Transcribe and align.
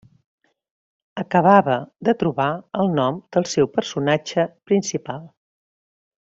Acabava 1.23 1.75
de 2.09 2.15
trobar 2.23 2.49
el 2.85 2.91
nom 3.01 3.21
del 3.37 3.47
seu 3.53 3.71
personatge 3.77 4.49
principal. 4.73 5.33